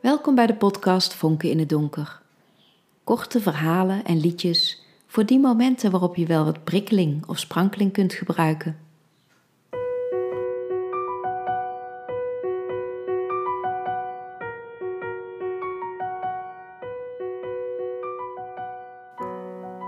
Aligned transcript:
Welkom 0.00 0.34
bij 0.34 0.46
de 0.46 0.54
podcast 0.54 1.14
Vonken 1.14 1.50
in 1.50 1.58
het 1.58 1.68
Donker. 1.68 2.20
Korte 3.04 3.40
verhalen 3.40 4.04
en 4.04 4.20
liedjes 4.20 4.82
voor 5.06 5.26
die 5.26 5.38
momenten 5.38 5.90
waarop 5.90 6.16
je 6.16 6.26
wel 6.26 6.44
wat 6.44 6.64
prikkeling 6.64 7.26
of 7.26 7.38
sprankeling 7.38 7.92
kunt 7.92 8.12
gebruiken. 8.12 8.78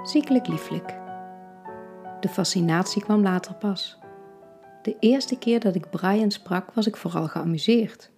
Ziekelijk 0.05 0.47
lieflijk. 0.47 0.99
De 2.21 2.29
fascinatie 2.29 3.03
kwam 3.03 3.23
later 3.23 3.55
pas. 3.55 3.99
De 4.83 4.97
eerste 5.01 5.39
keer 5.39 5.61
dat 5.61 5.75
ik 5.75 5.91
Brian 5.91 6.31
sprak, 6.31 6.71
was 6.73 6.87
ik 6.87 6.97
vooral 6.97 7.27
geamuseerd. 7.29 8.11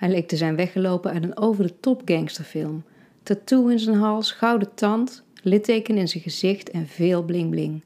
Hij 0.00 0.08
leek 0.08 0.28
te 0.28 0.36
zijn 0.36 0.56
weggelopen 0.56 1.12
uit 1.12 1.22
een 1.22 1.36
over-de-top 1.36 2.02
gangsterfilm. 2.04 2.82
Tattoo 3.22 3.66
in 3.66 3.78
zijn 3.78 3.96
hals, 3.96 4.32
gouden 4.32 4.74
tand, 4.74 5.22
litteken 5.42 5.96
in 5.96 6.08
zijn 6.08 6.22
gezicht 6.22 6.70
en 6.70 6.86
veel 6.86 7.22
bling-bling. 7.22 7.82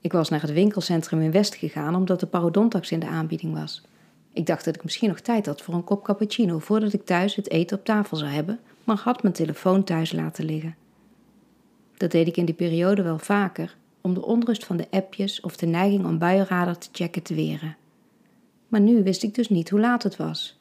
Ik 0.00 0.12
was 0.12 0.28
naar 0.28 0.40
het 0.40 0.52
winkelcentrum 0.52 1.20
in 1.20 1.30
West 1.30 1.54
gegaan 1.54 1.94
omdat 1.94 2.20
de 2.20 2.26
parodontax 2.26 2.90
in 2.90 3.00
de 3.00 3.06
aanbieding 3.06 3.54
was. 3.54 3.82
Ik 4.32 4.46
dacht 4.46 4.64
dat 4.64 4.74
ik 4.74 4.82
misschien 4.82 5.08
nog 5.08 5.20
tijd 5.20 5.46
had 5.46 5.62
voor 5.62 5.74
een 5.74 5.84
kop 5.84 6.04
cappuccino 6.04 6.58
voordat 6.58 6.92
ik 6.92 7.04
thuis 7.04 7.34
het 7.34 7.50
eten 7.50 7.78
op 7.78 7.84
tafel 7.84 8.16
zou 8.16 8.30
hebben, 8.30 8.60
maar 8.84 8.96
had 8.96 9.22
mijn 9.22 9.34
telefoon 9.34 9.84
thuis 9.84 10.12
laten 10.12 10.44
liggen. 10.44 10.76
Dat 11.96 12.10
deed 12.10 12.26
ik 12.26 12.36
in 12.36 12.44
die 12.44 12.54
periode 12.54 13.02
wel 13.02 13.18
vaker, 13.18 13.76
om 14.00 14.14
de 14.14 14.24
onrust 14.24 14.64
van 14.64 14.76
de 14.76 14.86
appjes 14.90 15.40
of 15.40 15.56
de 15.56 15.66
neiging 15.66 16.06
om 16.06 16.18
buienradar 16.18 16.78
te 16.78 16.88
checken 16.92 17.22
te 17.22 17.34
weren. 17.34 17.76
Maar 18.68 18.80
nu 18.80 19.02
wist 19.02 19.22
ik 19.22 19.34
dus 19.34 19.48
niet 19.48 19.70
hoe 19.70 19.80
laat 19.80 20.02
het 20.02 20.16
was. 20.16 20.57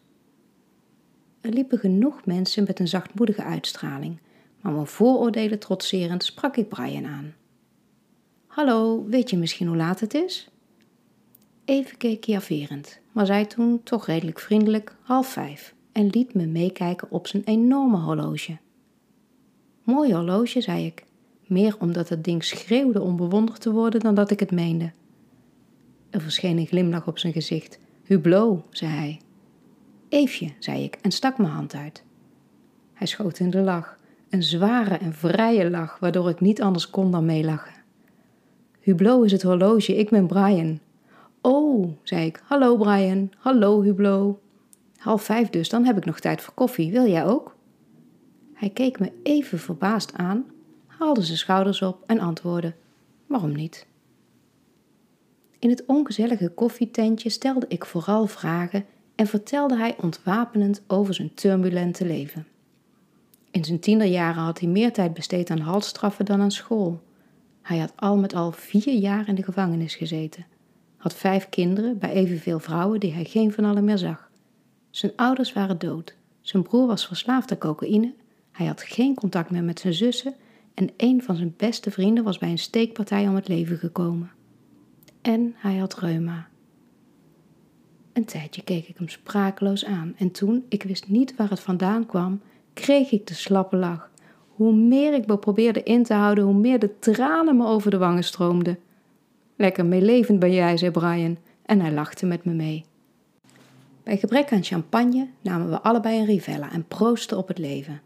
Er 1.41 1.53
liepen 1.53 1.77
genoeg 1.79 2.25
mensen 2.25 2.63
met 2.63 2.79
een 2.79 2.87
zachtmoedige 2.87 3.43
uitstraling, 3.43 4.19
maar 4.61 4.73
mijn 4.73 4.87
vooroordelen 4.87 5.59
trotserend 5.59 6.23
sprak 6.23 6.57
ik 6.57 6.69
Brian 6.69 7.05
aan. 7.05 7.33
Hallo, 8.47 9.05
weet 9.05 9.29
je 9.29 9.37
misschien 9.37 9.67
hoe 9.67 9.77
laat 9.77 9.99
het 9.99 10.13
is? 10.13 10.49
Even 11.65 11.97
keek 11.97 12.25
hij 12.25 12.35
afwerend, 12.35 12.99
maar 13.11 13.25
zei 13.25 13.47
toen 13.47 13.83
toch 13.83 14.05
redelijk 14.05 14.39
vriendelijk 14.39 14.95
half 15.01 15.27
vijf 15.27 15.73
en 15.91 16.07
liet 16.07 16.33
me 16.33 16.45
meekijken 16.45 17.11
op 17.11 17.27
zijn 17.27 17.43
enorme 17.43 17.97
horloge. 17.97 18.57
Mooi 19.83 20.13
horloge, 20.13 20.61
zei 20.61 20.85
ik 20.85 21.05
meer 21.47 21.75
omdat 21.79 22.09
het 22.09 22.23
ding 22.23 22.43
schreeuwde 22.43 23.01
om 23.01 23.15
bewonderd 23.15 23.61
te 23.61 23.71
worden 23.71 23.99
dan 23.99 24.15
dat 24.15 24.31
ik 24.31 24.39
het 24.39 24.51
meende. 24.51 24.91
Er 26.09 26.21
verscheen 26.21 26.57
een 26.57 26.67
glimlach 26.67 27.07
op 27.07 27.19
zijn 27.19 27.33
gezicht. 27.33 27.79
Hublot, 28.03 28.65
zei 28.69 28.91
hij. 28.91 29.19
Eefje, 30.09 30.51
zei 30.59 30.83
ik 30.83 30.97
en 31.01 31.11
stak 31.11 31.37
mijn 31.37 31.49
hand 31.49 31.75
uit. 31.75 32.03
Hij 32.93 33.07
schoot 33.07 33.39
in 33.39 33.49
de 33.49 33.61
lach, 33.61 33.97
een 34.29 34.43
zware 34.43 34.97
en 34.97 35.13
vrije 35.13 35.69
lach, 35.69 35.99
waardoor 35.99 36.29
ik 36.29 36.39
niet 36.39 36.61
anders 36.61 36.89
kon 36.89 37.11
dan 37.11 37.25
meelachen. 37.25 37.73
Hublot 38.79 39.25
is 39.25 39.31
het 39.31 39.41
horloge, 39.41 39.95
ik 39.95 40.09
ben 40.09 40.27
Brian. 40.27 40.79
Oh, 41.41 41.91
zei 42.03 42.25
ik, 42.25 42.41
hallo 42.43 42.77
Brian, 42.77 43.31
hallo 43.37 43.81
Hublot. 43.81 44.37
Half 44.97 45.23
vijf 45.23 45.49
dus, 45.49 45.69
dan 45.69 45.85
heb 45.85 45.97
ik 45.97 46.05
nog 46.05 46.19
tijd 46.19 46.41
voor 46.41 46.53
koffie, 46.53 46.91
wil 46.91 47.07
jij 47.07 47.25
ook? 47.25 47.55
Hij 48.53 48.69
keek 48.69 48.99
me 48.99 49.11
even 49.23 49.59
verbaasd 49.59 50.13
aan, 50.13 50.45
haalde 50.85 51.21
zijn 51.21 51.37
schouders 51.37 51.81
op 51.81 52.03
en 52.05 52.19
antwoordde: 52.19 52.73
Waarom 53.25 53.55
niet? 53.55 53.87
In 55.59 55.69
het 55.69 55.83
ongezellige 55.85 56.49
koffietentje 56.49 57.29
stelde 57.29 57.65
ik 57.67 57.85
vooral 57.85 58.27
vragen 58.27 58.85
en 59.17 59.27
vertelde 59.27 59.77
hij 59.77 59.95
ontwapenend 60.01 60.81
over 60.87 61.13
zijn 61.13 61.33
turbulente 61.33 62.05
leven. 62.05 62.47
In 63.51 63.63
zijn 63.63 63.79
tienerjaren 63.79 64.43
had 64.43 64.59
hij 64.59 64.69
meer 64.69 64.93
tijd 64.93 65.13
besteed 65.13 65.49
aan 65.49 65.59
halsstraffen 65.59 66.25
dan 66.25 66.41
aan 66.41 66.51
school. 66.51 67.01
Hij 67.61 67.77
had 67.77 67.93
al 67.95 68.17
met 68.17 68.33
al 68.33 68.51
vier 68.51 68.93
jaar 68.93 69.27
in 69.27 69.35
de 69.35 69.43
gevangenis 69.43 69.95
gezeten, 69.95 70.45
had 70.97 71.15
vijf 71.15 71.49
kinderen 71.49 71.97
bij 71.97 72.11
evenveel 72.11 72.59
vrouwen 72.59 72.99
die 72.99 73.13
hij 73.13 73.23
geen 73.23 73.53
van 73.53 73.65
allen 73.65 73.83
meer 73.83 73.97
zag. 73.97 74.29
Zijn 74.89 75.11
ouders 75.15 75.53
waren 75.53 75.79
dood, 75.79 76.15
zijn 76.41 76.63
broer 76.63 76.87
was 76.87 77.07
verslaafd 77.07 77.51
aan 77.51 77.57
cocaïne, 77.57 78.13
hij 78.51 78.65
had 78.65 78.81
geen 78.81 79.15
contact 79.15 79.49
meer 79.49 79.63
met 79.63 79.79
zijn 79.79 79.93
zussen 79.93 80.35
en 80.73 80.89
een 80.97 81.23
van 81.23 81.35
zijn 81.35 81.53
beste 81.57 81.91
vrienden 81.91 82.23
was 82.23 82.37
bij 82.37 82.49
een 82.49 82.57
steekpartij 82.57 83.27
om 83.27 83.35
het 83.35 83.47
leven 83.47 83.77
gekomen. 83.77 84.31
En 85.21 85.55
hij 85.57 85.77
had 85.77 85.99
reuma. 85.99 86.47
Een 88.17 88.25
tijdje 88.25 88.63
keek 88.63 88.87
ik 88.87 88.97
hem 88.97 89.07
sprakeloos 89.07 89.85
aan 89.85 90.13
en 90.17 90.31
toen, 90.31 90.65
ik 90.69 90.83
wist 90.83 91.07
niet 91.07 91.35
waar 91.35 91.49
het 91.49 91.59
vandaan 91.59 92.05
kwam, 92.05 92.41
kreeg 92.73 93.11
ik 93.11 93.27
de 93.27 93.33
slappe 93.33 93.75
lach. 93.75 94.09
Hoe 94.47 94.73
meer 94.75 95.13
ik 95.13 95.27
me 95.27 95.37
probeerde 95.37 95.83
in 95.83 96.03
te 96.03 96.13
houden, 96.13 96.43
hoe 96.43 96.53
meer 96.53 96.79
de 96.79 96.99
tranen 96.99 97.57
me 97.57 97.65
over 97.65 97.91
de 97.91 97.97
wangen 97.97 98.23
stroomden. 98.23 98.79
Lekker 99.55 99.85
meelevend 99.85 100.39
ben 100.39 100.53
jij, 100.53 100.77
zei 100.77 100.91
Brian, 100.91 101.37
en 101.65 101.79
hij 101.79 101.91
lachte 101.91 102.25
met 102.25 102.45
me 102.45 102.53
mee. 102.53 102.85
Bij 104.03 104.17
gebrek 104.17 104.51
aan 104.51 104.63
champagne 104.63 105.27
namen 105.41 105.69
we 105.69 105.81
allebei 105.81 106.19
een 106.19 106.25
Rivella 106.25 106.71
en 106.71 106.87
proosten 106.87 107.37
op 107.37 107.47
het 107.47 107.57
leven. 107.57 108.01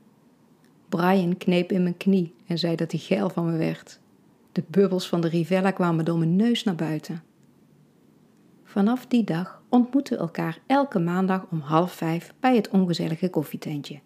Brian 0.90 1.38
kneep 1.38 1.72
in 1.72 1.84
mijn 1.84 1.98
knie 1.98 2.34
en 2.48 2.58
zei 2.58 2.76
dat 2.76 2.92
hij 2.92 3.00
geil 3.00 3.30
van 3.30 3.52
me 3.52 3.58
werd. 3.58 4.00
De 4.52 4.64
bubbels 4.68 5.08
van 5.08 5.22
de 5.22 5.28
Rivella 5.28 5.72
kwamen 5.72 6.06
door 6.06 6.18
mijn 6.18 6.36
neus 6.36 6.64
naar 6.64 6.76
buiten. 6.76 7.24
Vanaf 8.72 9.06
die 9.06 9.24
dag 9.24 9.62
ontmoetten 9.70 10.16
we 10.16 10.22
elkaar 10.22 10.59
elke 10.68 11.00
maandag 11.00 11.46
om 11.50 11.59
half 11.59 11.92
vijf 11.92 12.34
bij 12.40 12.56
het 12.56 12.70
ongezellige 12.70 13.30
koffietentje. 13.30 14.00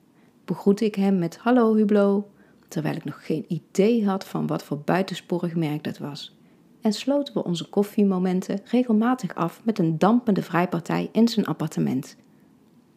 Begroette 0.46 0.86
ik 0.86 0.96
hem 0.96 1.20
met 1.20 1.38
hallo 1.38 1.76
Hublot, 1.76 2.26
terwijl 2.68 2.96
ik 2.96 3.04
nog 3.04 3.26
geen 3.26 3.46
idee 3.48 4.06
had 4.06 4.26
van 4.26 4.48
wat 4.48 4.64
voor 4.64 4.80
buitensporig 4.80 5.56
merk 5.56 5.84
dat 5.84 5.98
was. 5.98 6.38
En 6.82 6.94
sloten 6.94 7.34
we 7.34 7.44
onze 7.44 7.70
koffiemomenten 7.70 8.62
regelmatig 8.66 9.36
af 9.36 9.62
met 9.64 9.80
een 9.80 9.98
dampende 9.98 10.42
vrijpartij 10.42 11.10
in 11.12 11.28
zijn 11.28 11.46
appartement. 11.46 12.16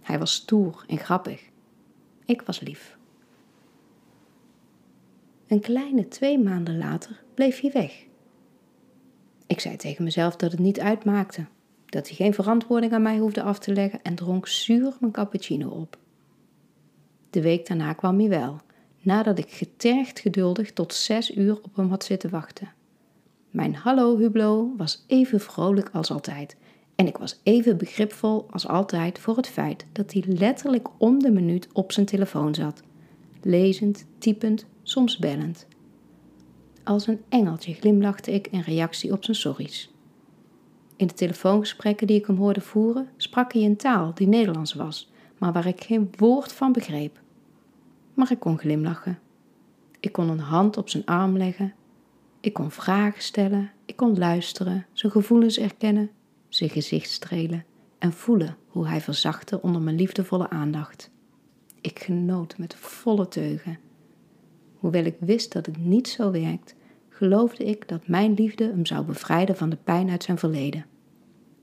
Hij 0.00 0.18
was 0.18 0.32
stoer 0.32 0.84
en 0.86 0.98
grappig. 0.98 1.42
Ik 2.24 2.42
was 2.42 2.60
lief. 2.60 2.98
Een 5.46 5.60
kleine 5.60 6.08
twee 6.08 6.38
maanden 6.38 6.78
later 6.78 7.22
bleef 7.34 7.60
hij 7.60 7.70
weg. 7.72 8.04
Ik 9.46 9.60
zei 9.60 9.76
tegen 9.76 10.04
mezelf 10.04 10.36
dat 10.36 10.50
het 10.50 10.60
niet 10.60 10.80
uitmaakte, 10.80 11.46
dat 11.88 12.08
hij 12.08 12.16
geen 12.16 12.34
verantwoording 12.34 12.92
aan 12.92 13.02
mij 13.02 13.18
hoefde 13.18 13.42
af 13.42 13.58
te 13.58 13.72
leggen 13.72 14.02
en 14.02 14.14
dronk 14.14 14.46
zuur 14.46 14.96
mijn 15.00 15.12
cappuccino 15.12 15.68
op. 15.68 15.98
De 17.30 17.42
week 17.42 17.66
daarna 17.66 17.92
kwam 17.92 18.18
hij 18.18 18.28
wel, 18.28 18.60
nadat 19.00 19.38
ik 19.38 19.50
getergd 19.50 20.20
geduldig 20.20 20.72
tot 20.72 20.94
zes 20.94 21.36
uur 21.36 21.58
op 21.62 21.76
hem 21.76 21.88
had 21.88 22.04
zitten 22.04 22.30
wachten. 22.30 22.72
Mijn 23.50 23.74
hallo 23.74 24.16
Hublot 24.18 24.70
was 24.76 25.04
even 25.06 25.40
vrolijk 25.40 25.90
als 25.92 26.10
altijd 26.10 26.56
en 26.94 27.06
ik 27.06 27.16
was 27.16 27.40
even 27.42 27.76
begripvol 27.76 28.46
als 28.50 28.66
altijd 28.66 29.18
voor 29.18 29.36
het 29.36 29.48
feit 29.48 29.86
dat 29.92 30.12
hij 30.12 30.24
letterlijk 30.26 30.88
om 30.98 31.18
de 31.18 31.30
minuut 31.30 31.68
op 31.72 31.92
zijn 31.92 32.06
telefoon 32.06 32.54
zat, 32.54 32.82
lezend, 33.42 34.04
typend, 34.18 34.66
soms 34.82 35.18
bellend. 35.18 35.66
Als 36.84 37.06
een 37.06 37.20
engeltje 37.28 37.74
glimlachte 37.74 38.32
ik 38.32 38.46
in 38.46 38.60
reactie 38.60 39.12
op 39.12 39.24
zijn 39.24 39.36
sorries. 39.36 39.90
In 40.98 41.06
de 41.06 41.14
telefoongesprekken 41.14 42.06
die 42.06 42.18
ik 42.18 42.26
hem 42.26 42.36
hoorde 42.36 42.60
voeren, 42.60 43.08
sprak 43.16 43.52
hij 43.52 43.64
een 43.64 43.76
taal 43.76 44.14
die 44.14 44.26
Nederlands 44.26 44.74
was, 44.74 45.10
maar 45.38 45.52
waar 45.52 45.66
ik 45.66 45.84
geen 45.84 46.10
woord 46.16 46.52
van 46.52 46.72
begreep. 46.72 47.20
Maar 48.14 48.30
ik 48.30 48.40
kon 48.40 48.58
glimlachen. 48.58 49.18
Ik 50.00 50.12
kon 50.12 50.28
een 50.28 50.38
hand 50.38 50.76
op 50.76 50.88
zijn 50.88 51.04
arm 51.04 51.36
leggen. 51.36 51.74
Ik 52.40 52.52
kon 52.52 52.70
vragen 52.70 53.22
stellen. 53.22 53.70
Ik 53.84 53.96
kon 53.96 54.18
luisteren, 54.18 54.86
zijn 54.92 55.12
gevoelens 55.12 55.58
erkennen, 55.58 56.10
zijn 56.48 56.70
gezicht 56.70 57.10
strelen 57.10 57.64
en 57.98 58.12
voelen 58.12 58.56
hoe 58.66 58.88
hij 58.88 59.00
verzachtte 59.00 59.62
onder 59.62 59.82
mijn 59.82 59.96
liefdevolle 59.96 60.50
aandacht. 60.50 61.10
Ik 61.80 61.98
genoot 61.98 62.58
met 62.58 62.74
volle 62.74 63.28
teugen 63.28 63.78
Hoewel 64.78 65.04
ik 65.04 65.16
wist 65.20 65.52
dat 65.52 65.66
het 65.66 65.78
niet 65.78 66.08
zo 66.08 66.30
werkt, 66.30 66.74
geloofde 67.18 67.64
ik 67.64 67.88
dat 67.88 68.08
mijn 68.08 68.34
liefde 68.34 68.64
hem 68.64 68.86
zou 68.86 69.04
bevrijden 69.04 69.56
van 69.56 69.68
de 69.68 69.76
pijn 69.76 70.10
uit 70.10 70.22
zijn 70.22 70.38
verleden. 70.38 70.86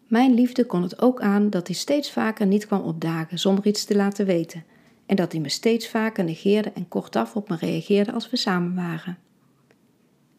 Mijn 0.07 0.33
liefde 0.33 0.65
kon 0.65 0.81
het 0.81 1.01
ook 1.01 1.21
aan 1.21 1.49
dat 1.49 1.67
hij 1.67 1.75
steeds 1.75 2.11
vaker 2.11 2.45
niet 2.45 2.67
kwam 2.67 2.81
opdagen 2.81 3.39
zonder 3.39 3.65
iets 3.65 3.85
te 3.85 3.95
laten 3.95 4.25
weten, 4.25 4.63
en 5.05 5.15
dat 5.15 5.31
hij 5.31 5.41
me 5.41 5.49
steeds 5.49 5.89
vaker 5.89 6.23
negeerde 6.23 6.71
en 6.71 6.87
kortaf 6.87 7.35
op 7.35 7.49
me 7.49 7.55
reageerde 7.55 8.11
als 8.11 8.29
we 8.29 8.37
samen 8.37 8.75
waren. 8.75 9.17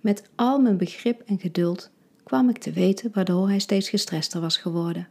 Met 0.00 0.30
al 0.34 0.60
mijn 0.60 0.76
begrip 0.76 1.22
en 1.26 1.38
geduld 1.38 1.90
kwam 2.24 2.48
ik 2.48 2.58
te 2.58 2.72
weten 2.72 3.10
waardoor 3.14 3.48
hij 3.48 3.58
steeds 3.58 3.88
gestrester 3.88 4.40
was 4.40 4.56
geworden. 4.56 5.08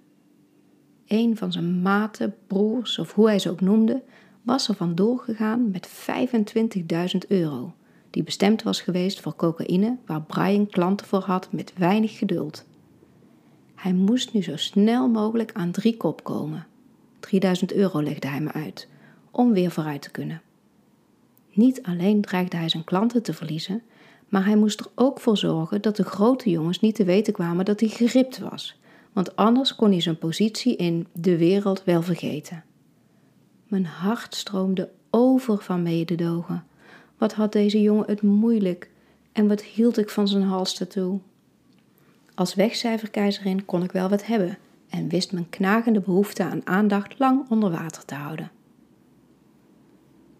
Een 1.07 1.37
van 1.37 1.51
zijn 1.51 1.81
maten, 1.81 2.35
broers 2.47 2.99
of 2.99 3.13
hoe 3.13 3.27
hij 3.27 3.39
ze 3.39 3.49
ook 3.49 3.61
noemde, 3.61 4.03
was 4.41 4.67
er 4.67 4.75
vandoor 4.75 5.19
gegaan 5.19 5.71
met 5.71 5.89
25.000 5.89 7.27
euro, 7.27 7.73
die 8.15 8.23
bestemd 8.23 8.63
was 8.63 8.81
geweest 8.81 9.19
voor 9.19 9.35
cocaïne 9.35 9.97
waar 10.05 10.21
Brian 10.21 10.67
klanten 10.67 11.07
voor 11.07 11.23
had 11.23 11.51
met 11.51 11.73
weinig 11.77 12.17
geduld. 12.17 12.65
Hij 13.75 13.93
moest 13.93 14.33
nu 14.33 14.43
zo 14.43 14.57
snel 14.57 15.09
mogelijk 15.09 15.51
aan 15.53 15.71
drie 15.71 15.97
kop 15.97 16.23
komen. 16.23 16.67
3000 17.19 17.73
euro 17.73 18.03
legde 18.03 18.27
hij 18.27 18.41
me 18.41 18.51
uit, 18.51 18.87
om 19.31 19.53
weer 19.53 19.71
vooruit 19.71 20.01
te 20.01 20.11
kunnen. 20.11 20.41
Niet 21.53 21.83
alleen 21.83 22.21
dreigde 22.21 22.57
hij 22.57 22.69
zijn 22.69 22.83
klanten 22.83 23.23
te 23.23 23.33
verliezen, 23.33 23.81
maar 24.29 24.45
hij 24.45 24.55
moest 24.55 24.79
er 24.79 24.87
ook 24.95 25.19
voor 25.19 25.37
zorgen 25.37 25.81
dat 25.81 25.95
de 25.95 26.03
grote 26.03 26.49
jongens 26.49 26.79
niet 26.79 26.95
te 26.95 27.03
weten 27.03 27.33
kwamen 27.33 27.65
dat 27.65 27.79
hij 27.79 27.89
geript 27.89 28.39
was, 28.39 28.79
want 29.13 29.35
anders 29.35 29.75
kon 29.75 29.91
hij 29.91 30.01
zijn 30.01 30.17
positie 30.17 30.75
in 30.75 31.07
de 31.13 31.37
wereld 31.37 31.83
wel 31.83 32.01
vergeten. 32.01 32.63
Mijn 33.67 33.85
hart 33.85 34.35
stroomde 34.35 34.89
over 35.09 35.57
van 35.57 35.83
mededogen. 35.83 36.65
Wat 37.17 37.33
had 37.33 37.51
deze 37.51 37.81
jongen 37.81 38.07
het 38.07 38.21
moeilijk 38.21 38.89
en 39.31 39.47
wat 39.47 39.61
hield 39.61 39.97
ik 39.97 40.09
van 40.09 40.27
zijn 40.27 40.43
halstattoo. 40.43 41.21
Als 42.35 42.55
wegcijferkeizerin 42.55 43.65
kon 43.65 43.83
ik 43.83 43.91
wel 43.91 44.09
wat 44.09 44.25
hebben 44.25 44.57
en 44.89 45.09
wist 45.09 45.31
mijn 45.31 45.49
knagende 45.49 45.99
behoefte 45.99 46.43
aan 46.43 46.61
aandacht 46.63 47.19
lang 47.19 47.49
onder 47.49 47.71
water 47.71 48.05
te 48.05 48.15
houden. 48.15 48.51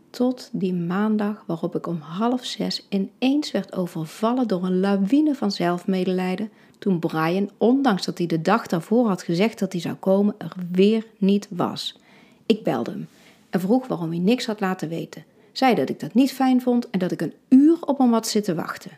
Tot 0.09 0.49
die 0.51 0.73
maandag 0.73 1.43
waarop 1.47 1.75
ik 1.75 1.87
om 1.87 1.99
half 1.99 2.45
zes 2.45 2.85
ineens 2.89 3.51
werd 3.51 3.75
overvallen 3.75 4.47
door 4.47 4.63
een 4.63 4.79
lawine 4.79 5.35
van 5.35 5.51
zelfmedelijden 5.51 6.49
toen 6.79 6.99
Brian, 6.99 7.49
ondanks 7.57 8.05
dat 8.05 8.17
hij 8.17 8.27
de 8.27 8.41
dag 8.41 8.67
daarvoor 8.67 9.07
had 9.07 9.23
gezegd 9.23 9.59
dat 9.59 9.71
hij 9.71 9.81
zou 9.81 9.95
komen, 9.95 10.35
er 10.37 10.53
weer 10.71 11.05
niet 11.17 11.47
was. 11.49 11.99
Ik 12.45 12.63
belde 12.63 12.91
hem 12.91 13.07
en 13.49 13.59
vroeg 13.59 13.87
waarom 13.87 14.09
hij 14.09 14.19
niks 14.19 14.45
had 14.45 14.59
laten 14.59 14.89
weten. 14.89 15.23
Zei 15.55 15.75
dat 15.75 15.89
ik 15.89 15.99
dat 15.99 16.13
niet 16.13 16.31
fijn 16.31 16.61
vond 16.61 16.89
en 16.89 16.99
dat 16.99 17.11
ik 17.11 17.21
een 17.21 17.33
uur 17.49 17.77
op 17.81 17.97
hem 17.97 18.13
had 18.13 18.27
zitten 18.27 18.55
wachten. 18.55 18.91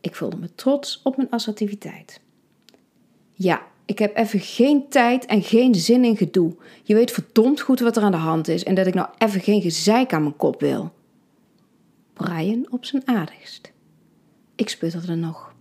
Ik 0.00 0.14
voelde 0.14 0.36
me 0.36 0.54
trots 0.54 1.00
op 1.04 1.16
mijn 1.16 1.30
assertiviteit. 1.30 2.20
Ja, 3.32 3.62
ik 3.84 3.98
heb 3.98 4.16
even 4.16 4.40
geen 4.40 4.88
tijd 4.88 5.26
en 5.26 5.42
geen 5.42 5.74
zin 5.74 6.04
in 6.04 6.16
gedoe. 6.16 6.54
Je 6.82 6.94
weet 6.94 7.10
verdomd 7.10 7.60
goed 7.60 7.80
wat 7.80 7.96
er 7.96 8.02
aan 8.02 8.10
de 8.10 8.16
hand 8.16 8.48
is 8.48 8.64
en 8.64 8.74
dat 8.74 8.86
ik 8.86 8.94
nou 8.94 9.08
even 9.18 9.40
geen 9.40 9.60
gezeik 9.60 10.12
aan 10.12 10.22
mijn 10.22 10.36
kop 10.36 10.60
wil. 10.60 10.92
Brian 12.12 12.66
op 12.70 12.84
zijn 12.84 13.02
aardigst. 13.04 13.72
Ik 14.54 14.68
sputterde 14.68 15.14
nog. 15.14 15.54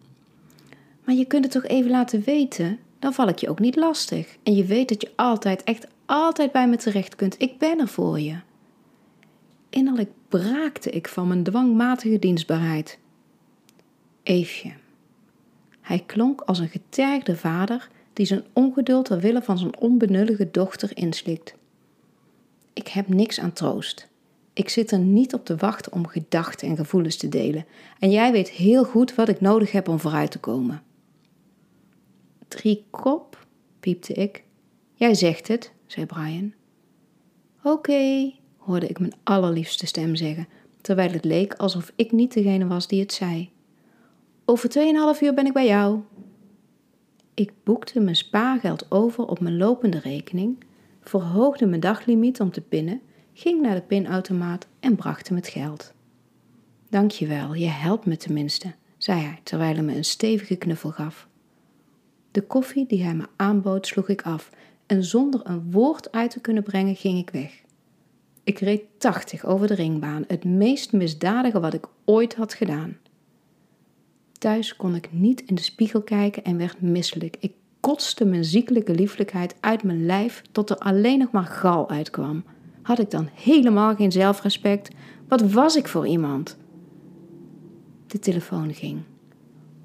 Maar 1.04 1.16
je 1.16 1.25
kunt 1.25 1.44
het 1.44 1.54
toch 1.54 1.66
even 1.66 1.92
laten 1.92 2.24
weten? 2.24 2.80
Dan 3.00 3.13
val 3.13 3.27
ik 3.27 3.38
je 3.38 3.50
ook 3.50 3.60
niet 3.60 3.75
lastig. 3.75 4.38
En 4.44 4.56
je 4.56 4.66
weet 4.66 4.89
dat 4.89 5.01
je 5.01 5.12
altijd, 5.16 5.63
echt 5.63 5.88
altijd 6.06 6.51
bij 6.51 6.68
me 6.68 6.77
terecht 6.77 7.16
kunt. 7.16 7.36
Ik 7.38 7.57
ben 7.57 7.80
er 7.80 7.88
voor 7.88 8.19
je. 8.19 8.36
Innerlijk 9.75 10.12
braakte 10.30 10.89
ik 10.89 11.07
van 11.07 11.27
mijn 11.27 11.44
dwangmatige 11.44 12.19
dienstbaarheid. 12.19 13.00
Eefje. 14.24 14.74
Hij 15.81 16.04
klonk 16.06 16.42
als 16.42 16.60
een 16.60 16.69
getergde 16.69 17.36
vader 17.36 17.89
die 18.13 18.25
zijn 18.25 18.44
ongeduld 18.54 19.06
ter 19.06 19.19
wille 19.19 19.42
van 19.42 19.57
zijn 19.57 19.77
onbenullige 19.77 20.51
dochter 20.51 20.98
inslikt. 20.98 21.56
Ik 22.74 22.88
heb 22.88 23.07
niks 23.07 23.39
aan 23.39 23.54
troost. 23.54 24.07
Ik 24.54 24.69
zit 24.69 24.92
er 24.92 25.00
niet 25.00 25.33
op 25.33 25.45
te 25.45 25.56
wachten 25.56 25.94
om 25.94 26.07
gedachten 26.07 26.68
en 26.68 26.75
gevoelens 26.75 27.18
te 27.18 27.30
delen. 27.30 27.66
En 28.00 28.12
jij 28.12 28.31
weet 28.31 28.50
heel 28.50 28.83
goed 28.83 29.16
wat 29.16 29.30
ik 29.30 29.42
nodig 29.42 29.72
heb 29.72 29.88
om 29.88 30.00
vooruit 30.00 30.31
te 30.31 30.39
komen. 30.39 30.83
Drie 32.48 32.86
kop, 32.89 33.48
piepte 33.80 34.13
ik. 34.13 34.44
Jij 34.94 35.13
zegt 35.13 35.48
het, 35.48 35.72
zei 35.86 36.06
Brian. 36.06 36.54
Oké, 37.63 38.33
hoorde 38.66 38.88
ik 38.88 39.00
mijn 39.00 39.14
allerliefste 39.24 39.86
stem 39.86 40.16
zeggen, 40.16 40.48
terwijl 40.82 41.12
het 41.12 41.26
leek 41.26 41.54
alsof 41.54 41.92
ik 41.96 42.12
niet 42.12 42.34
degene 42.34 42.68
was 42.68 42.88
die 42.88 43.00
het 43.00 43.14
zei. 43.14 43.50
Over 44.46 44.70
tweeënhalf 44.70 45.22
uur 45.22 45.34
ben 45.34 45.46
ik 45.46 45.54
bij 45.54 45.66
jou. 45.66 46.00
Ik 47.34 47.52
boekte 47.64 48.00
mijn 48.00 48.16
spaargeld 48.16 48.92
over 48.92 49.26
op 49.26 49.40
mijn 49.40 49.58
lopende 49.58 50.00
rekening, 50.00 50.64
verhoogde 51.02 51.66
mijn 51.66 51.82
daglimiet 51.82 52.40
om 52.40 52.52
te 52.52 52.62
pinnen, 52.62 53.02
ging 53.34 53.62
naar 53.62 53.76
de 53.76 53.82
pinautomaat 53.82 54.68
en 54.80 54.96
bracht 54.96 55.28
hem 55.28 55.38
het 55.38 55.48
geld. 55.48 55.94
Dankjewel, 56.90 57.54
je 57.54 57.68
helpt 57.68 58.06
me 58.06 58.18
tenminste, 58.18 58.74
zei 58.98 59.22
hij 59.22 59.40
terwijl 59.44 59.74
hij 59.74 59.84
me 59.84 59.96
een 59.96 60.06
stevige 60.06 60.56
knuffel 60.56 60.90
gaf. 60.92 61.28
De 62.32 62.42
koffie 62.42 62.86
die 62.86 63.04
hij 63.04 63.16
me 63.16 63.28
aanbood 63.36 63.88
sloeg 63.88 64.10
ik 64.10 64.22
af 64.22 64.50
en 64.86 65.04
zonder 65.04 65.42
een 65.44 65.72
woord 65.72 66.12
uit 66.12 66.32
te 66.32 66.42
kunnen 66.42 66.64
brengen 66.64 66.96
ging 66.96 67.20
ik 67.20 67.30
weg. 67.30 67.64
Ik 68.46 68.60
reed 68.60 68.84
tachtig 68.98 69.46
over 69.46 69.68
de 69.68 69.74
ringbaan, 69.74 70.24
het 70.28 70.44
meest 70.44 70.92
misdadige 70.92 71.60
wat 71.60 71.74
ik 71.74 71.86
ooit 72.04 72.36
had 72.36 72.54
gedaan. 72.54 72.98
Thuis 74.32 74.76
kon 74.76 74.96
ik 74.96 75.10
niet 75.12 75.42
in 75.42 75.56
de 75.56 75.62
spiegel 75.62 76.02
kijken 76.02 76.44
en 76.44 76.58
werd 76.58 76.82
misselijk. 76.82 77.38
Ik 77.40 77.54
kotste 77.80 78.26
mijn 78.26 78.46
ziekelijke 78.46 78.96
lieflijkheid 78.96 79.56
uit 79.60 79.84
mijn 79.84 80.06
lijf 80.06 80.42
tot 80.52 80.70
er 80.70 80.78
alleen 80.78 81.20
nog 81.20 81.32
maar 81.32 81.46
gal 81.46 81.90
uitkwam. 81.90 82.44
Had 82.82 83.00
ik 83.00 83.12
dan 83.12 83.30
helemaal 83.34 83.96
geen 83.96 84.12
zelfrespect? 84.12 84.90
Wat 85.28 85.52
was 85.52 85.76
ik 85.76 85.88
voor 85.88 86.08
iemand? 86.08 86.58
De 88.08 88.20
telefoon 88.20 88.74
ging. 88.74 89.02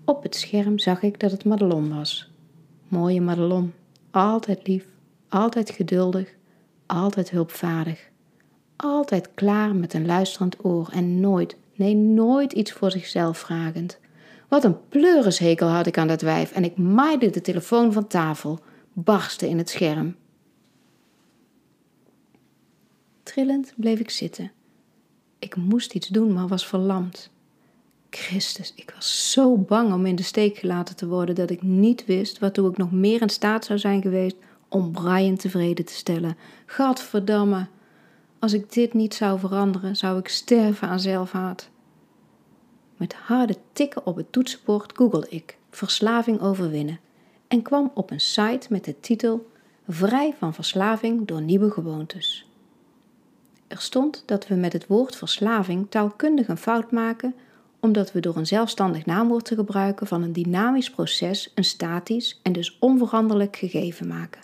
Op 0.05 0.23
het 0.23 0.35
scherm 0.35 0.79
zag 0.79 1.03
ik 1.03 1.21
dat 1.21 1.31
het 1.31 1.45
Madelon 1.45 1.95
was. 1.95 2.31
Mooie 2.89 3.21
Madelon, 3.21 3.73
altijd 4.11 4.67
lief, 4.67 4.87
altijd 5.29 5.71
geduldig, 5.71 6.35
altijd 6.87 7.31
hulpvaardig. 7.31 8.10
Altijd 8.83 9.29
klaar 9.35 9.75
met 9.75 9.95
een 9.95 10.07
luisterend 10.07 10.65
oor 10.65 10.89
en 10.93 11.21
nooit, 11.21 11.57
nee 11.75 11.95
nooit 11.95 12.53
iets 12.53 12.73
voor 12.73 12.91
zichzelf 12.91 13.39
vragend. 13.39 13.99
Wat 14.49 14.65
een 14.65 14.89
pleurishekel 14.89 15.69
had 15.69 15.87
ik 15.87 15.99
aan 15.99 16.09
dat 16.09 16.21
wijf 16.21 16.53
en 16.53 16.65
ik 16.65 16.77
maaide 16.77 17.31
de 17.31 17.41
telefoon 17.41 17.93
van 17.93 18.07
tafel, 18.07 18.59
barstte 18.93 19.49
in 19.49 19.59
het 19.59 19.71
scherm. 19.71 20.17
Trillend 23.23 23.73
bleef 23.77 24.01
ik 24.01 24.11
zitten. 24.11 24.53
Ik 25.39 25.57
moest 25.57 25.95
iets 25.95 26.09
doen, 26.09 26.33
maar 26.33 26.49
was 26.49 26.67
verlamd. 26.67 27.31
Christus, 28.11 28.73
ik 28.77 28.93
was 28.95 29.33
zo 29.33 29.57
bang 29.57 29.93
om 29.93 30.07
in 30.07 30.17
de 30.17 30.23
steek 30.23 30.57
gelaten 30.57 30.97
te 30.97 31.07
worden 31.07 31.35
dat 31.35 31.51
ik 31.51 31.63
niet 31.63 32.07
wist 32.07 32.39
waartoe 32.39 32.71
ik 32.71 32.77
nog 32.77 32.93
meer 32.93 33.23
in 33.23 33.31
staat 33.31 33.65
zou 33.65 33.79
zijn 33.79 34.03
geweest 34.03 34.37
om 34.69 34.93
Brian 34.93 35.37
tevreden 35.37 35.85
te 35.85 35.93
stellen. 35.95 36.37
Gadverdamme, 36.67 37.67
als 38.41 38.53
ik 38.53 38.73
dit 38.73 38.95
niet 38.95 39.15
zou 39.15 39.39
veranderen, 39.39 39.97
zou 39.97 40.19
ik 40.19 40.29
sterven 40.29 40.89
aan 40.89 41.01
zelfhaat. 41.01 41.69
Met 42.97 43.15
harde 43.15 43.57
tikken 43.73 44.07
op 44.07 44.17
het 44.17 44.33
toetsenbord 44.33 44.93
googelde 44.97 45.29
ik 45.29 45.57
verslaving 45.71 46.41
overwinnen 46.41 47.01
en 47.49 47.63
kwam 47.63 47.91
op 47.95 48.11
een 48.11 48.21
site 48.21 48.67
met 48.71 48.85
de 48.85 49.01
titel 49.01 49.49
Vrij 49.89 50.35
van 50.39 50.55
verslaving 50.55 51.27
door 51.27 51.43
nieuwe 51.43 51.71
gewoontes. 51.71 52.47
Er 53.67 53.81
stond 53.81 54.23
dat 54.27 54.47
we 54.47 54.55
met 54.55 54.73
het 54.73 54.87
woord 54.87 55.17
verslaving 55.17 55.87
taalkundig 55.91 56.49
een 56.49 56.57
fout 56.57 56.91
maken 56.91 57.35
omdat 57.81 58.13
we 58.13 58.21
door 58.21 58.37
een 58.37 58.47
zelfstandig 58.47 59.07
naamwoord 59.07 59.45
te 59.45 59.55
gebruiken 59.55 60.07
van 60.07 60.23
een 60.23 60.33
dynamisch 60.33 60.91
proces 60.91 61.53
een 61.55 61.65
statisch 61.65 62.41
en 62.43 62.53
dus 62.53 62.77
onveranderlijk 62.81 63.57
gegeven 63.57 64.07
maken. 64.07 64.41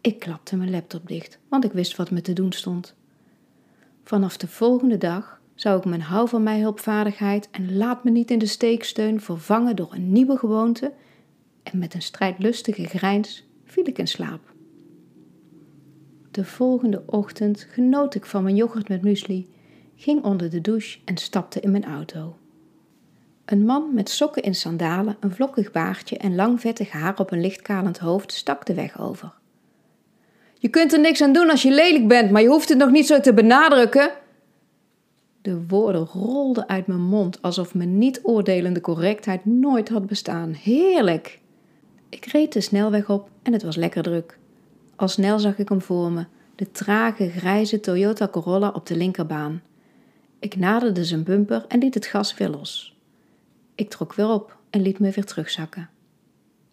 Ik 0.00 0.18
klapte 0.18 0.56
mijn 0.56 0.70
laptop 0.70 1.08
dicht, 1.08 1.38
want 1.48 1.64
ik 1.64 1.72
wist 1.72 1.96
wat 1.96 2.10
me 2.10 2.20
te 2.20 2.32
doen 2.32 2.52
stond. 2.52 2.94
Vanaf 4.04 4.36
de 4.36 4.48
volgende 4.48 4.98
dag 4.98 5.40
zou 5.54 5.78
ik 5.78 5.84
mijn 5.84 6.02
hou 6.02 6.28
van 6.28 6.42
mij 6.42 6.60
hulpvaardigheid 6.60 7.48
en 7.50 7.76
laat 7.76 8.04
me 8.04 8.10
niet 8.10 8.30
in 8.30 8.38
de 8.38 8.46
steek 8.46 8.84
steun 8.84 9.20
vervangen 9.20 9.76
door 9.76 9.92
een 9.92 10.12
nieuwe 10.12 10.36
gewoonte 10.36 10.92
en 11.62 11.78
met 11.78 11.94
een 11.94 12.02
strijdlustige 12.02 12.84
grijns 12.84 13.46
viel 13.64 13.88
ik 13.88 13.98
in 13.98 14.08
slaap. 14.08 14.54
De 16.30 16.44
volgende 16.44 17.02
ochtend 17.06 17.66
genoot 17.70 18.14
ik 18.14 18.26
van 18.26 18.42
mijn 18.42 18.56
yoghurt 18.56 18.88
met 18.88 19.02
muesli, 19.02 19.48
ging 19.96 20.24
onder 20.24 20.50
de 20.50 20.60
douche 20.60 20.98
en 21.04 21.16
stapte 21.16 21.60
in 21.60 21.70
mijn 21.70 21.84
auto. 21.84 22.36
Een 23.44 23.64
man 23.64 23.94
met 23.94 24.08
sokken 24.08 24.42
in 24.42 24.54
sandalen, 24.54 25.16
een 25.20 25.32
vlokkig 25.32 25.70
baardje 25.70 26.18
en 26.18 26.34
lang 26.34 26.60
vettig 26.60 26.90
haar 26.90 27.18
op 27.18 27.30
een 27.30 27.40
lichtkalend 27.40 27.98
hoofd 27.98 28.32
stak 28.32 28.66
de 28.66 28.74
weg 28.74 29.00
over. 29.00 29.38
Je 30.60 30.68
kunt 30.68 30.92
er 30.92 31.00
niks 31.00 31.22
aan 31.22 31.32
doen 31.32 31.50
als 31.50 31.62
je 31.62 31.70
lelijk 31.70 32.08
bent, 32.08 32.30
maar 32.30 32.42
je 32.42 32.48
hoeft 32.48 32.68
het 32.68 32.78
nog 32.78 32.90
niet 32.90 33.06
zo 33.06 33.20
te 33.20 33.34
benadrukken, 33.34 34.10
de 35.42 35.66
woorden 35.66 36.06
rolden 36.06 36.68
uit 36.68 36.86
mijn 36.86 37.00
mond 37.00 37.42
alsof 37.42 37.74
mijn 37.74 37.98
niet 37.98 38.20
oordelende 38.22 38.80
correctheid 38.80 39.44
nooit 39.44 39.88
had 39.88 40.06
bestaan. 40.06 40.52
Heerlijk! 40.52 41.40
Ik 42.08 42.24
reed 42.24 42.52
de 42.52 42.60
snelweg 42.60 43.10
op 43.10 43.30
en 43.42 43.52
het 43.52 43.62
was 43.62 43.76
lekker 43.76 44.02
druk. 44.02 44.38
Al 44.96 45.08
snel 45.08 45.38
zag 45.38 45.58
ik 45.58 45.68
hem 45.68 45.80
voor 45.80 46.12
me, 46.12 46.24
de 46.54 46.70
trage 46.70 47.30
grijze 47.30 47.80
Toyota 47.80 48.28
Corolla 48.28 48.68
op 48.68 48.86
de 48.86 48.96
linkerbaan. 48.96 49.62
Ik 50.38 50.56
naderde 50.56 51.04
zijn 51.04 51.22
bumper 51.22 51.64
en 51.68 51.78
liet 51.78 51.94
het 51.94 52.06
gas 52.06 52.34
weer 52.34 52.48
los. 52.48 52.96
Ik 53.74 53.90
trok 53.90 54.14
weer 54.14 54.28
op 54.28 54.56
en 54.70 54.82
liet 54.82 54.98
me 54.98 55.10
weer 55.10 55.24
terugzakken. 55.24 55.90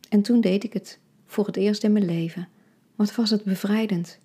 En 0.09 0.21
toen 0.21 0.41
deed 0.41 0.63
ik 0.63 0.73
het, 0.73 0.99
voor 1.25 1.45
het 1.45 1.57
eerst 1.57 1.83
in 1.83 1.91
mijn 1.91 2.05
leven. 2.05 2.47
Wat 2.97 3.15
was 3.15 3.29
het 3.29 3.43
bevrijdend. 3.43 4.19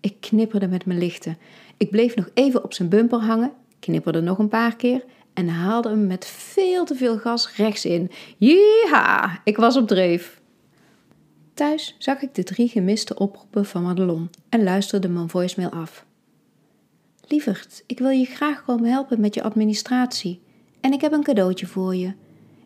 Ik 0.00 0.20
knipperde 0.20 0.68
met 0.68 0.86
mijn 0.86 0.98
lichten. 0.98 1.38
Ik 1.76 1.90
bleef 1.90 2.16
nog 2.16 2.30
even 2.34 2.64
op 2.64 2.72
zijn 2.72 2.88
bumper 2.88 3.20
hangen 3.20 3.52
knipperde 3.86 4.20
nog 4.20 4.38
een 4.38 4.48
paar 4.48 4.76
keer 4.76 5.04
en 5.34 5.48
haalde 5.48 5.88
hem 5.88 6.06
met 6.06 6.26
veel 6.26 6.84
te 6.84 6.94
veel 6.94 7.18
gas 7.18 7.56
rechts 7.56 7.84
in. 7.84 8.10
Jeha, 8.36 9.40
ik 9.44 9.56
was 9.56 9.76
op 9.76 9.88
dreef. 9.88 10.40
Thuis 11.54 11.94
zag 11.98 12.22
ik 12.22 12.34
de 12.34 12.42
drie 12.42 12.68
gemiste 12.68 13.18
oproepen 13.18 13.64
van 13.64 13.82
Madelon 13.82 14.30
en 14.48 14.62
luisterde 14.62 15.08
mijn 15.08 15.28
voicemail 15.28 15.70
af. 15.70 16.04
Lieverd, 17.28 17.82
ik 17.86 17.98
wil 17.98 18.10
je 18.10 18.24
graag 18.24 18.64
komen 18.64 18.90
helpen 18.90 19.20
met 19.20 19.34
je 19.34 19.42
administratie. 19.42 20.40
En 20.80 20.92
ik 20.92 21.00
heb 21.00 21.12
een 21.12 21.22
cadeautje 21.22 21.66
voor 21.66 21.94
je. 21.94 22.12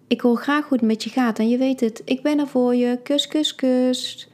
Ik 0.07 0.21
hoor 0.21 0.37
graag 0.37 0.69
hoe 0.69 0.79
het 0.79 0.87
met 0.87 1.05
je 1.05 1.11
gaat 1.11 1.39
en 1.39 1.49
je 1.49 1.59
weet 1.59 1.81
het, 1.81 2.03
ik 2.05 2.23
ben 2.23 2.39
er 2.39 2.47
voor 2.47 2.75
je. 2.75 2.99
Kus, 3.03 3.29
kus, 3.29 3.55
kus. 3.55 4.29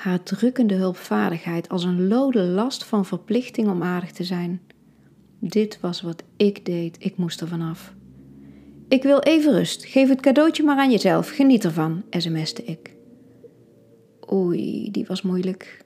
Haar 0.00 0.22
drukkende 0.22 0.74
hulpvaardigheid 0.74 1.68
als 1.68 1.84
een 1.84 2.08
lode 2.08 2.42
last 2.42 2.84
van 2.84 3.06
verplichting 3.06 3.68
om 3.68 3.82
aardig 3.82 4.12
te 4.12 4.24
zijn. 4.24 4.60
Dit 5.38 5.80
was 5.80 6.00
wat 6.00 6.22
ik 6.36 6.64
deed, 6.64 6.96
ik 6.98 7.16
moest 7.16 7.40
er 7.40 7.48
vanaf. 7.48 7.94
Ik 8.88 9.02
wil 9.02 9.18
even 9.18 9.52
rust, 9.52 9.84
geef 9.84 10.08
het 10.08 10.20
cadeautje 10.20 10.62
maar 10.62 10.78
aan 10.78 10.90
jezelf, 10.90 11.30
geniet 11.30 11.64
ervan, 11.64 12.02
sms'te 12.10 12.64
ik. 12.64 12.94
Oei, 14.32 14.90
die 14.90 15.06
was 15.06 15.22
moeilijk. 15.22 15.84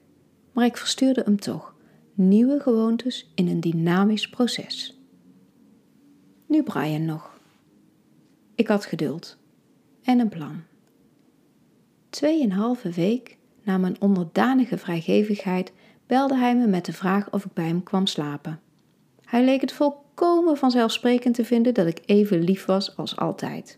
Maar 0.51 0.65
ik 0.65 0.77
verstuurde 0.77 1.21
hem 1.25 1.39
toch. 1.39 1.75
Nieuwe 2.13 2.59
gewoontes 2.59 3.31
in 3.33 3.47
een 3.47 3.59
dynamisch 3.59 4.29
proces. 4.29 4.99
Nu 6.45 6.63
Brian 6.63 7.05
nog. 7.05 7.39
Ik 8.55 8.67
had 8.67 8.85
geduld 8.85 9.37
en 10.03 10.19
een 10.19 10.29
plan. 10.29 10.61
Tweeënhalve 12.09 12.89
week 12.89 13.34
na 13.65 13.77
mijn 13.77 14.01
onderdanige 14.01 14.77
vrijgevigheid 14.77 15.71
belde 16.07 16.37
hij 16.37 16.55
me 16.55 16.67
met 16.67 16.85
de 16.85 16.93
vraag 16.93 17.31
of 17.31 17.45
ik 17.45 17.53
bij 17.53 17.67
hem 17.67 17.83
kwam 17.83 18.07
slapen. 18.07 18.59
Hij 19.25 19.43
leek 19.43 19.61
het 19.61 19.71
volkomen 19.71 20.57
vanzelfsprekend 20.57 21.35
te 21.35 21.45
vinden 21.45 21.73
dat 21.73 21.87
ik 21.87 22.01
even 22.05 22.43
lief 22.43 22.65
was 22.65 22.97
als 22.97 23.17
altijd. 23.17 23.77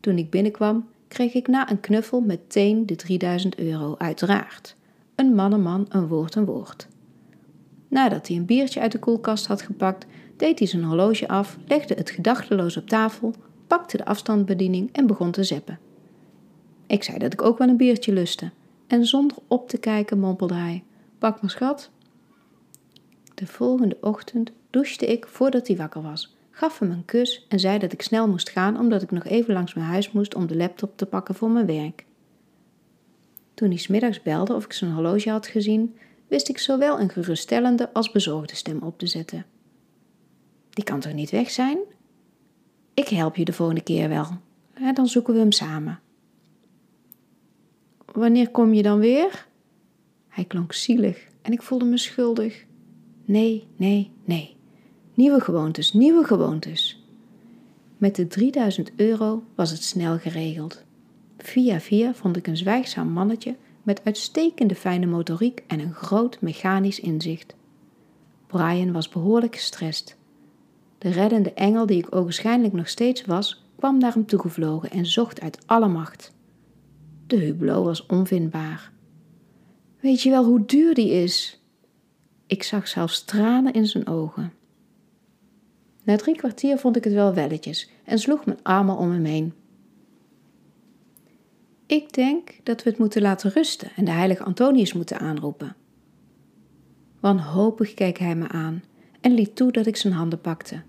Toen 0.00 0.18
ik 0.18 0.30
binnenkwam, 0.30 0.88
kreeg 1.08 1.34
ik 1.34 1.46
na 1.46 1.70
een 1.70 1.80
knuffel 1.80 2.20
meteen 2.20 2.86
de 2.86 2.96
3000 2.96 3.58
euro, 3.58 3.94
uiteraard. 3.98 4.76
Een 5.14 5.34
man 5.34 5.52
een 5.52 5.62
man, 5.62 5.86
een 5.88 6.06
woord 6.06 6.34
een 6.34 6.44
woord. 6.44 6.88
Nadat 7.88 8.28
hij 8.28 8.36
een 8.36 8.44
biertje 8.44 8.80
uit 8.80 8.92
de 8.92 8.98
koelkast 8.98 9.46
had 9.46 9.62
gepakt, 9.62 10.06
deed 10.36 10.58
hij 10.58 10.68
zijn 10.68 10.84
horloge 10.84 11.28
af, 11.28 11.56
legde 11.66 11.94
het 11.94 12.10
gedachteloos 12.10 12.76
op 12.76 12.88
tafel, 12.88 13.34
pakte 13.66 13.96
de 13.96 14.04
afstandsbediening 14.04 14.88
en 14.92 15.06
begon 15.06 15.30
te 15.30 15.44
zeppen. 15.44 15.78
Ik 16.86 17.02
zei 17.02 17.18
dat 17.18 17.32
ik 17.32 17.42
ook 17.42 17.58
wel 17.58 17.68
een 17.68 17.76
biertje 17.76 18.12
lustte, 18.12 18.50
en 18.86 19.06
zonder 19.06 19.36
op 19.46 19.68
te 19.68 19.78
kijken 19.78 20.18
mompelde 20.18 20.54
hij: 20.54 20.84
Pak 21.18 21.40
maar 21.40 21.50
schat. 21.50 21.90
De 23.34 23.46
volgende 23.46 23.98
ochtend 24.00 24.52
douchte 24.70 25.06
ik 25.06 25.26
voordat 25.26 25.66
hij 25.66 25.76
wakker 25.76 26.02
was, 26.02 26.36
gaf 26.50 26.78
hem 26.78 26.90
een 26.90 27.04
kus 27.04 27.46
en 27.48 27.60
zei 27.60 27.78
dat 27.78 27.92
ik 27.92 28.02
snel 28.02 28.28
moest 28.28 28.50
gaan 28.50 28.78
omdat 28.78 29.02
ik 29.02 29.10
nog 29.10 29.24
even 29.24 29.54
langs 29.54 29.74
mijn 29.74 29.86
huis 29.86 30.12
moest 30.12 30.34
om 30.34 30.46
de 30.46 30.56
laptop 30.56 30.96
te 30.96 31.06
pakken 31.06 31.34
voor 31.34 31.50
mijn 31.50 31.66
werk. 31.66 32.04
Toen 33.54 33.68
hij 33.68 33.78
smiddags 33.78 34.22
belde 34.22 34.54
of 34.54 34.64
ik 34.64 34.72
zijn 34.72 34.92
horloge 34.92 35.30
had 35.30 35.46
gezien, 35.46 35.96
wist 36.28 36.48
ik 36.48 36.58
zowel 36.58 37.00
een 37.00 37.10
geruststellende 37.10 37.92
als 37.92 38.10
bezorgde 38.10 38.54
stem 38.54 38.82
op 38.82 38.98
te 38.98 39.06
zetten. 39.06 39.46
Die 40.70 40.84
kan 40.84 41.00
toch 41.00 41.12
niet 41.12 41.30
weg 41.30 41.50
zijn? 41.50 41.78
Ik 42.94 43.08
help 43.08 43.36
je 43.36 43.44
de 43.44 43.52
volgende 43.52 43.82
keer 43.82 44.08
wel. 44.08 44.26
En 44.74 44.94
dan 44.94 45.06
zoeken 45.06 45.34
we 45.34 45.40
hem 45.40 45.52
samen. 45.52 46.00
Wanneer 48.16 48.50
kom 48.50 48.74
je 48.74 48.82
dan 48.82 48.98
weer? 48.98 49.46
Hij 50.28 50.44
klonk 50.44 50.72
zielig 50.72 51.26
en 51.42 51.52
ik 51.52 51.62
voelde 51.62 51.84
me 51.84 51.98
schuldig. 51.98 52.64
Nee, 53.24 53.66
nee, 53.76 54.10
nee. 54.24 54.56
Nieuwe 55.14 55.40
gewoontes, 55.40 55.92
nieuwe 55.92 56.24
gewoontes. 56.24 57.04
Met 57.96 58.16
de 58.16 58.26
3000 58.26 58.92
euro 58.96 59.44
was 59.54 59.70
het 59.70 59.82
snel 59.82 60.18
geregeld. 60.18 60.84
Via 61.38 61.80
via 61.80 62.14
vond 62.14 62.36
ik 62.36 62.46
een 62.46 62.56
zwijgzaam 62.56 63.08
mannetje 63.08 63.56
met 63.82 64.04
uitstekende 64.04 64.74
fijne 64.74 65.06
motoriek 65.06 65.62
en 65.66 65.80
een 65.80 65.94
groot 65.94 66.40
mechanisch 66.40 67.00
inzicht. 67.00 67.54
Brian 68.46 68.92
was 68.92 69.08
behoorlijk 69.08 69.54
gestrest. 69.54 70.16
De 70.98 71.08
reddende 71.08 71.52
engel 71.52 71.86
die 71.86 71.98
ik 71.98 72.14
ogenschijnlijk 72.14 72.72
nog 72.72 72.88
steeds 72.88 73.24
was, 73.24 73.64
kwam 73.78 73.98
naar 73.98 74.12
hem 74.12 74.26
toegevlogen 74.26 74.90
en 74.90 75.06
zocht 75.06 75.40
uit 75.40 75.58
alle 75.66 75.88
macht. 75.88 76.34
De 77.26 77.36
hublot 77.36 77.84
was 77.84 78.06
onvindbaar. 78.06 78.92
Weet 80.00 80.22
je 80.22 80.30
wel 80.30 80.44
hoe 80.44 80.64
duur 80.64 80.94
die 80.94 81.10
is? 81.10 81.60
Ik 82.46 82.62
zag 82.62 82.88
zelfs 82.88 83.24
tranen 83.24 83.72
in 83.72 83.86
zijn 83.86 84.06
ogen. 84.06 84.52
Na 86.02 86.16
drie 86.16 86.36
kwartier 86.36 86.78
vond 86.78 86.96
ik 86.96 87.04
het 87.04 87.12
wel 87.12 87.34
welletjes 87.34 87.90
en 88.04 88.18
sloeg 88.18 88.44
mijn 88.44 88.58
armen 88.62 88.96
om 88.96 89.10
hem 89.10 89.24
heen. 89.24 89.52
Ik 91.86 92.12
denk 92.12 92.50
dat 92.62 92.82
we 92.82 92.90
het 92.90 92.98
moeten 92.98 93.22
laten 93.22 93.50
rusten 93.50 93.90
en 93.96 94.04
de 94.04 94.10
heilige 94.10 94.42
Antonius 94.42 94.92
moeten 94.92 95.18
aanroepen. 95.18 95.76
Wanhopig 97.20 97.94
keek 97.94 98.18
hij 98.18 98.36
me 98.36 98.48
aan 98.48 98.82
en 99.20 99.34
liet 99.34 99.56
toe 99.56 99.72
dat 99.72 99.86
ik 99.86 99.96
zijn 99.96 100.12
handen 100.12 100.40
pakte. 100.40 100.82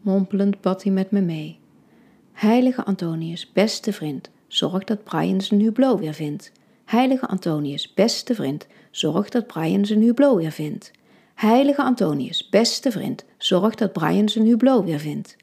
Mompelend 0.00 0.60
bad 0.60 0.82
hij 0.82 0.92
met 0.92 1.10
me 1.10 1.20
mee. 1.20 1.58
Heilige 2.32 2.84
Antonius, 2.84 3.52
beste 3.52 3.92
vriend, 3.92 4.30
zorg 4.48 4.84
dat 4.84 5.04
Brian 5.04 5.40
zijn 5.40 5.60
hublot 5.60 6.00
weer 6.00 6.14
vindt. 6.14 6.52
Heilige 6.84 7.26
Antonius, 7.26 7.94
beste 7.94 8.34
vriend, 8.34 8.66
zorg 8.90 9.28
dat 9.28 9.46
Brian 9.46 9.86
zijn 9.86 10.02
hublot 10.02 10.36
weer 10.36 10.52
vindt. 10.52 10.90
Heilige 11.34 11.82
Antonius, 11.82 12.48
beste 12.48 12.90
vriend, 12.90 13.24
zorg 13.36 13.74
dat 13.74 13.92
Brian 13.92 14.28
zijn 14.28 14.46
hublot 14.46 14.84
weer 14.84 14.98
vindt. 14.98 15.36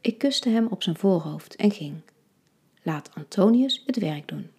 Ik 0.00 0.18
kuste 0.18 0.48
hem 0.48 0.66
op 0.66 0.82
zijn 0.82 0.96
voorhoofd 0.96 1.56
en 1.56 1.70
ging. 1.70 1.94
Laat 2.82 3.10
Antonius 3.14 3.82
het 3.86 3.98
werk 3.98 4.28
doen. 4.28 4.50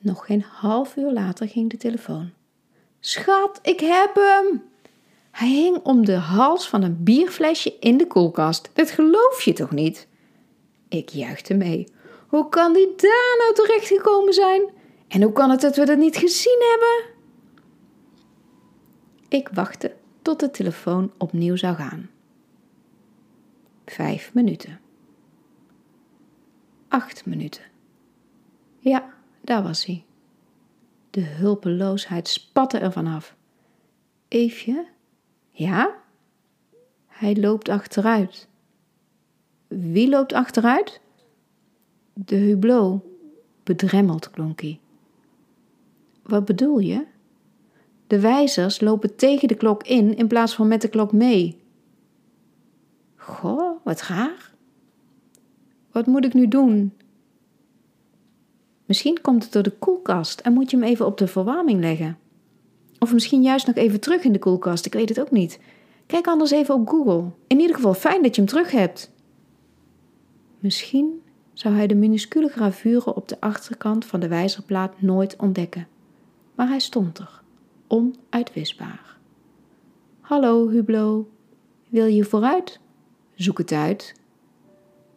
Nog 0.00 0.26
geen 0.26 0.42
half 0.42 0.96
uur 0.96 1.12
later 1.12 1.48
ging 1.48 1.70
de 1.70 1.76
telefoon. 1.76 2.30
Schat, 3.00 3.58
ik 3.62 3.80
heb 3.80 4.14
hem! 4.14 4.62
Hij 5.30 5.48
hing 5.48 5.76
om 5.82 6.04
de 6.04 6.14
hals 6.14 6.68
van 6.68 6.82
een 6.82 7.04
bierflesje 7.04 7.78
in 7.80 7.96
de 7.96 8.06
koelkast. 8.06 8.70
Dat 8.72 8.90
geloof 8.90 9.42
je 9.42 9.52
toch 9.52 9.70
niet? 9.70 10.06
Ik 10.94 11.08
juichte 11.08 11.54
mee. 11.54 11.86
Hoe 12.28 12.48
kan 12.48 12.72
die 12.72 12.94
daar 12.96 13.34
nou 13.38 13.54
terecht 13.54 13.86
gekomen 13.86 14.32
zijn? 14.32 14.62
En 15.08 15.22
hoe 15.22 15.32
kan 15.32 15.50
het 15.50 15.60
dat 15.60 15.76
we 15.76 15.84
dat 15.84 15.98
niet 15.98 16.16
gezien 16.16 16.58
hebben? 16.70 17.14
Ik 19.28 19.48
wachtte 19.48 19.96
tot 20.22 20.40
de 20.40 20.50
telefoon 20.50 21.12
opnieuw 21.18 21.56
zou 21.56 21.74
gaan. 21.76 22.10
Vijf 23.86 24.34
minuten. 24.34 24.80
Acht 26.88 27.26
minuten. 27.26 27.64
Ja, 28.78 29.14
daar 29.40 29.62
was 29.62 29.86
hij. 29.86 30.04
De 31.10 31.22
hulpeloosheid 31.22 32.28
spatte 32.28 32.78
er 32.78 32.92
vanaf. 32.92 33.36
Eefje? 34.28 34.86
Ja? 35.50 35.94
Hij 37.06 37.36
loopt 37.36 37.68
achteruit. 37.68 38.48
Wie 39.80 40.08
loopt 40.08 40.32
achteruit? 40.32 41.00
De 42.12 42.36
hublot. 42.36 43.02
Bedremmeld 43.62 44.30
klonk 44.30 44.60
hij. 44.60 44.80
Wat 46.22 46.44
bedoel 46.44 46.78
je? 46.78 47.04
De 48.06 48.20
wijzers 48.20 48.80
lopen 48.80 49.16
tegen 49.16 49.48
de 49.48 49.54
klok 49.54 49.82
in 49.82 50.16
in 50.16 50.26
plaats 50.26 50.54
van 50.54 50.68
met 50.68 50.82
de 50.82 50.88
klok 50.88 51.12
mee. 51.12 51.58
Goh, 53.16 53.84
wat 53.84 54.02
raar. 54.02 54.52
Wat 55.92 56.06
moet 56.06 56.24
ik 56.24 56.34
nu 56.34 56.48
doen? 56.48 56.92
Misschien 58.84 59.20
komt 59.20 59.42
het 59.42 59.52
door 59.52 59.62
de 59.62 59.70
koelkast 59.78 60.40
en 60.40 60.52
moet 60.52 60.70
je 60.70 60.76
hem 60.76 60.86
even 60.86 61.06
op 61.06 61.18
de 61.18 61.26
verwarming 61.26 61.80
leggen. 61.80 62.18
Of 62.98 63.12
misschien 63.12 63.42
juist 63.42 63.66
nog 63.66 63.76
even 63.76 64.00
terug 64.00 64.24
in 64.24 64.32
de 64.32 64.38
koelkast, 64.38 64.86
ik 64.86 64.92
weet 64.92 65.08
het 65.08 65.20
ook 65.20 65.30
niet. 65.30 65.58
Kijk 66.06 66.26
anders 66.26 66.50
even 66.50 66.74
op 66.74 66.88
Google. 66.88 67.30
In 67.46 67.60
ieder 67.60 67.76
geval 67.76 67.94
fijn 67.94 68.22
dat 68.22 68.34
je 68.34 68.40
hem 68.40 68.50
terug 68.50 68.70
hebt. 68.70 69.12
Misschien 70.64 71.22
zou 71.52 71.74
hij 71.74 71.86
de 71.86 71.94
minuscule 71.94 72.48
gravure 72.48 73.14
op 73.14 73.28
de 73.28 73.36
achterkant 73.40 74.04
van 74.04 74.20
de 74.20 74.28
wijzerplaat 74.28 75.02
nooit 75.02 75.36
ontdekken. 75.36 75.86
Maar 76.54 76.68
hij 76.68 76.78
stond 76.78 77.18
er, 77.18 77.42
onuitwisbaar. 77.86 79.16
Hallo, 80.20 80.68
Hublot. 80.68 81.26
Wil 81.88 82.06
je 82.06 82.24
vooruit? 82.24 82.80
Zoek 83.34 83.58
het 83.58 83.72
uit. 83.72 84.14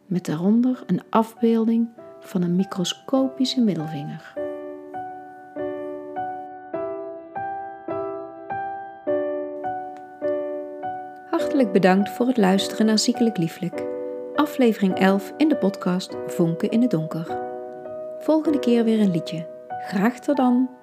Met 0.05 0.25
daaronder 0.25 0.83
een 0.85 1.01
afbeelding 1.09 1.87
van 2.19 2.41
een 2.41 2.55
microscopische 2.55 3.61
middelvinger. 3.61 4.33
Hartelijk 11.29 11.71
bedankt 11.71 12.09
voor 12.09 12.27
het 12.27 12.37
luisteren 12.37 12.85
naar 12.85 12.99
Ziekelijk 12.99 13.37
Lieflijk 13.37 13.96
aflevering 14.37 14.95
11 14.95 15.33
in 15.37 15.49
de 15.49 15.57
podcast 15.57 16.15
Vonken 16.27 16.69
in 16.69 16.81
het 16.81 16.91
Donker. 16.91 17.37
Volgende 18.19 18.59
keer 18.59 18.83
weer 18.83 18.99
een 18.99 19.11
liedje. 19.11 19.45
Graag 19.67 20.19
tot 20.19 20.37
dan! 20.37 20.76